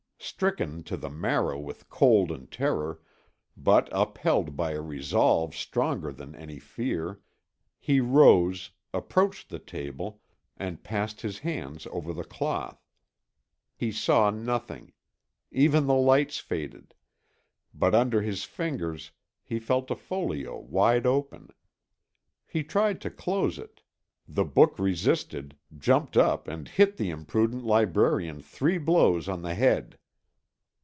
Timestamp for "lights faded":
15.95-16.93